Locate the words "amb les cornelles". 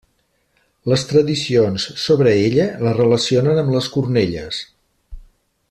3.65-4.65